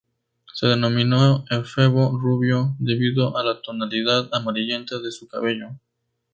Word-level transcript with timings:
Se 0.51 0.65
denominó 0.65 1.45
efebo 1.51 2.17
rubio 2.19 2.75
debido 2.79 3.37
a 3.37 3.43
la 3.43 3.61
tonalidad 3.61 4.33
amarillenta 4.33 4.97
de 4.97 5.11
su 5.11 5.27
cabello. 5.27 5.77